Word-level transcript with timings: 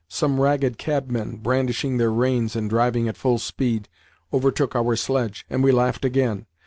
Some 0.09 0.39
ragged 0.39 0.79
cabmen, 0.79 1.35
brandishing 1.43 1.97
their 1.97 2.09
reins 2.09 2.55
and 2.55 2.67
driving 2.67 3.07
at 3.07 3.17
full 3.17 3.37
speed, 3.37 3.87
overtook 4.33 4.75
our 4.75 4.95
sledge, 4.95 5.45
and 5.47 5.63
we 5.63 5.71
laughed 5.71 6.03
again. 6.05 6.47